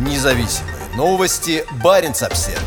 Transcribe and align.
Независимые 0.00 0.76
новости. 0.96 1.62
Барин 1.84 2.12
обсерва 2.12 2.58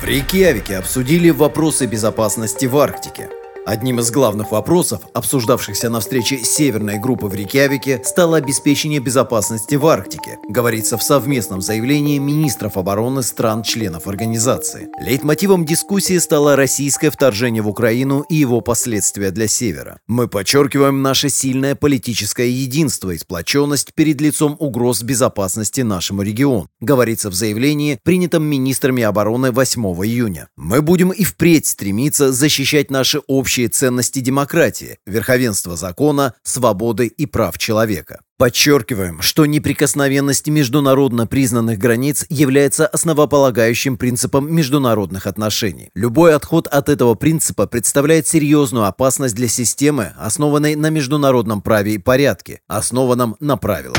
В 0.00 0.04
Рейкьявике 0.04 0.76
обсудили 0.76 1.30
вопросы 1.30 1.86
безопасности 1.86 2.66
в 2.66 2.78
Арктике. 2.78 3.28
Одним 3.68 4.00
из 4.00 4.10
главных 4.10 4.50
вопросов, 4.50 5.02
обсуждавшихся 5.12 5.90
на 5.90 6.00
встрече 6.00 6.38
Северной 6.42 6.98
группы 6.98 7.26
в 7.26 7.34
Рейкьявике, 7.34 8.00
стало 8.02 8.38
обеспечение 8.38 8.98
безопасности 8.98 9.74
в 9.74 9.86
Арктике, 9.86 10.38
говорится 10.48 10.96
в 10.96 11.02
совместном 11.02 11.60
заявлении 11.60 12.16
министров 12.16 12.78
обороны 12.78 13.22
стран-членов 13.22 14.06
организации. 14.06 14.88
Лейтмотивом 14.98 15.66
дискуссии 15.66 16.16
стало 16.16 16.56
российское 16.56 17.10
вторжение 17.10 17.60
в 17.60 17.68
Украину 17.68 18.24
и 18.30 18.36
его 18.36 18.62
последствия 18.62 19.32
для 19.32 19.48
Севера. 19.48 20.00
Мы 20.06 20.28
подчеркиваем 20.28 21.02
наше 21.02 21.28
сильное 21.28 21.74
политическое 21.74 22.48
единство 22.48 23.10
и 23.10 23.18
сплоченность 23.18 23.92
перед 23.92 24.18
лицом 24.22 24.56
угроз 24.58 25.02
безопасности 25.02 25.82
нашему 25.82 26.22
региону, 26.22 26.70
говорится 26.80 27.28
в 27.28 27.34
заявлении, 27.34 28.00
принятом 28.02 28.44
министрами 28.44 29.02
обороны 29.02 29.52
8 29.52 29.82
июня. 30.06 30.48
Мы 30.56 30.80
будем 30.80 31.10
и 31.10 31.22
впредь 31.22 31.66
стремиться 31.66 32.32
защищать 32.32 32.90
наши 32.90 33.20
общие 33.26 33.57
общие 33.58 33.68
ценности 33.68 34.20
демократии, 34.20 34.98
верховенства 35.04 35.76
закона, 35.76 36.34
свободы 36.44 37.08
и 37.08 37.26
прав 37.26 37.58
человека. 37.58 38.20
Подчеркиваем, 38.36 39.20
что 39.20 39.46
неприкосновенность 39.46 40.46
международно 40.46 41.26
признанных 41.26 41.76
границ 41.76 42.24
является 42.28 42.86
основополагающим 42.86 43.96
принципом 43.96 44.54
международных 44.54 45.26
отношений. 45.26 45.90
Любой 45.96 46.36
отход 46.36 46.68
от 46.68 46.88
этого 46.88 47.14
принципа 47.14 47.66
представляет 47.66 48.28
серьезную 48.28 48.84
опасность 48.84 49.34
для 49.34 49.48
системы, 49.48 50.12
основанной 50.16 50.76
на 50.76 50.90
международном 50.90 51.60
праве 51.60 51.94
и 51.94 51.98
порядке, 51.98 52.60
основанном 52.68 53.34
на 53.40 53.56
правилах. 53.56 53.98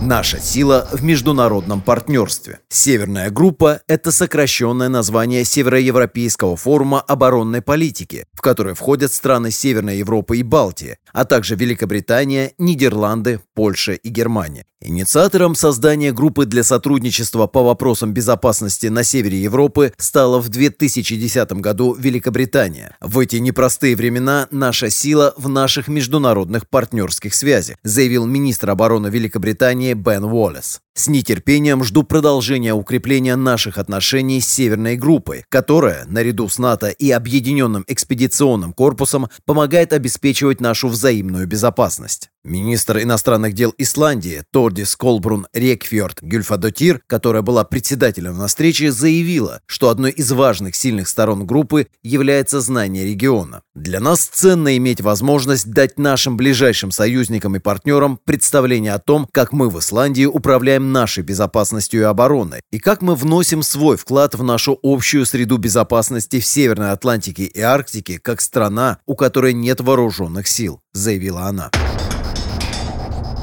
Наша 0.00 0.38
сила 0.38 0.88
в 0.92 1.02
международном 1.02 1.80
партнерстве. 1.80 2.60
Северная 2.68 3.30
группа– 3.30 3.80
это 3.88 4.12
сокращенное 4.12 4.88
название 4.88 5.44
Североевропейского 5.44 6.56
форума 6.56 7.00
оборонной 7.00 7.62
политики, 7.62 8.24
в 8.32 8.40
который 8.40 8.74
входят 8.74 9.12
страны 9.12 9.50
Северной 9.50 9.98
Европы 9.98 10.38
и 10.38 10.44
Балтии, 10.44 10.98
а 11.12 11.24
также 11.24 11.56
Великобритания, 11.56 12.52
Нидерланды, 12.58 13.40
Польша 13.54 13.94
и 13.94 14.08
Германия. 14.08 14.66
Инициатором 14.80 15.56
создания 15.56 16.12
группы 16.12 16.46
для 16.46 16.62
сотрудничества 16.62 17.48
по 17.48 17.64
вопросам 17.64 18.12
безопасности 18.12 18.86
на 18.86 19.02
севере 19.02 19.42
Европы 19.42 19.92
стала 19.98 20.38
в 20.38 20.48
2010 20.50 21.52
году 21.54 21.94
Великобритания. 21.94 22.96
В 23.00 23.18
эти 23.18 23.36
непростые 23.36 23.96
времена 23.96 24.46
наша 24.52 24.88
сила 24.88 25.34
в 25.36 25.48
наших 25.48 25.88
международных 25.88 26.68
партнерских 26.68 27.34
связях, 27.34 27.76
заявил 27.82 28.24
министр 28.26 28.70
обороны 28.70 29.08
Великобритании 29.08 29.87
Бен 29.94 30.24
Уоллес. 30.24 30.80
С 30.98 31.06
нетерпением 31.06 31.84
жду 31.84 32.02
продолжения 32.02 32.74
укрепления 32.74 33.36
наших 33.36 33.78
отношений 33.78 34.40
с 34.40 34.48
Северной 34.48 34.96
группой, 34.96 35.44
которая, 35.48 36.04
наряду 36.06 36.48
с 36.48 36.58
НАТО 36.58 36.88
и 36.88 37.12
Объединенным 37.12 37.84
экспедиционным 37.86 38.72
корпусом, 38.72 39.28
помогает 39.44 39.92
обеспечивать 39.92 40.60
нашу 40.60 40.88
взаимную 40.88 41.46
безопасность. 41.46 42.30
Министр 42.44 43.02
иностранных 43.02 43.52
дел 43.52 43.74
Исландии 43.78 44.42
Тордис 44.50 44.96
Колбрун 44.96 45.46
Рекфьорд 45.52 46.22
Гюльфадотир, 46.22 47.02
которая 47.06 47.42
была 47.42 47.62
председателем 47.64 48.38
на 48.38 48.46
встрече, 48.46 48.90
заявила, 48.90 49.60
что 49.66 49.90
одной 49.90 50.12
из 50.12 50.32
важных 50.32 50.74
сильных 50.74 51.08
сторон 51.08 51.46
группы 51.46 51.88
является 52.02 52.60
знание 52.60 53.04
региона. 53.04 53.62
Для 53.74 54.00
нас 54.00 54.24
ценно 54.24 54.76
иметь 54.78 55.00
возможность 55.00 55.70
дать 55.70 55.98
нашим 55.98 56.36
ближайшим 56.36 56.90
союзникам 56.90 57.54
и 57.54 57.60
партнерам 57.60 58.18
представление 58.24 58.94
о 58.94 58.98
том, 58.98 59.28
как 59.30 59.52
мы 59.52 59.68
в 59.68 59.78
Исландии 59.78 60.24
управляем 60.24 60.87
нашей 60.92 61.22
безопасностью 61.22 62.00
и 62.00 62.04
обороной, 62.04 62.60
и 62.70 62.78
как 62.78 63.02
мы 63.02 63.14
вносим 63.14 63.62
свой 63.62 63.96
вклад 63.96 64.34
в 64.34 64.42
нашу 64.42 64.78
общую 64.82 65.26
среду 65.26 65.56
безопасности 65.56 66.40
в 66.40 66.46
Северной 66.46 66.92
Атлантике 66.92 67.44
и 67.44 67.60
Арктике 67.60 68.18
как 68.18 68.40
страна, 68.40 68.98
у 69.06 69.14
которой 69.14 69.52
нет 69.52 69.80
вооруженных 69.80 70.48
сил, 70.48 70.80
заявила 70.92 71.42
она. 71.42 71.70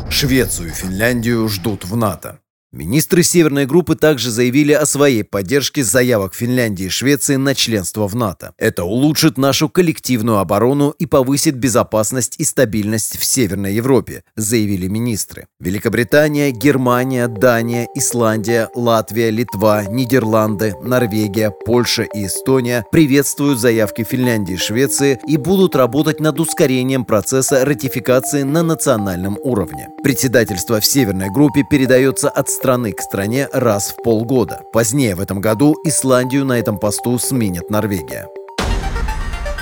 Швецию 0.09 0.69
и 0.69 0.71
Финляндию 0.71 1.47
ждут 1.49 1.85
в 1.85 1.95
НАТО. 1.95 2.39
Министры 2.75 3.23
Северной 3.23 3.65
группы 3.65 3.95
также 3.95 4.29
заявили 4.29 4.73
о 4.73 4.85
своей 4.85 5.23
поддержке 5.23 5.81
заявок 5.81 6.33
Финляндии 6.33 6.87
и 6.87 6.89
Швеции 6.89 7.37
на 7.37 7.55
членство 7.55 8.05
в 8.05 8.17
НАТО. 8.17 8.51
Это 8.57 8.83
улучшит 8.83 9.37
нашу 9.37 9.69
коллективную 9.69 10.39
оборону 10.39 10.89
и 10.89 11.05
повысит 11.05 11.55
безопасность 11.55 12.35
и 12.37 12.43
стабильность 12.43 13.17
в 13.17 13.23
Северной 13.23 13.75
Европе, 13.75 14.25
заявили 14.35 14.89
министры. 14.89 15.47
Великобритания, 15.61 16.51
Германия, 16.51 17.29
Дания, 17.29 17.87
Исландия, 17.95 18.69
Латвия, 18.75 19.29
Литва, 19.29 19.85
Нидерланды, 19.85 20.73
Норвегия, 20.83 21.51
Польша 21.51 22.03
и 22.03 22.25
Эстония 22.25 22.83
приветствуют 22.91 23.57
заявки 23.57 24.03
Финляндии 24.03 24.55
и 24.55 24.57
Швеции 24.57 25.17
и 25.25 25.37
будут 25.37 25.77
работать 25.77 26.19
над 26.19 26.41
ускорением 26.41 27.05
процесса 27.05 27.63
ратификации 27.63 28.43
на 28.43 28.63
национальном 28.63 29.37
уровне. 29.41 29.87
Председательство 30.03 30.81
в 30.81 30.85
Северной 30.85 31.29
группе 31.29 31.63
передается 31.63 32.27
от 32.29 32.49
страны 32.65 32.93
к 32.93 33.01
стране 33.01 33.47
раз 33.53 33.91
в 33.91 34.01
полгода. 34.01 34.63
Позднее 34.73 35.13
в 35.13 35.21
этом 35.21 35.39
году 35.39 35.75
Исландию 35.83 36.45
на 36.45 36.53
этом 36.53 36.79
посту 36.79 37.19
сменит 37.19 37.69
Норвегия. 37.69 38.27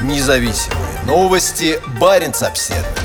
Независимые 0.02 1.02
новости. 1.06 1.82
Барин 2.00 2.32
обседный. 2.40 3.03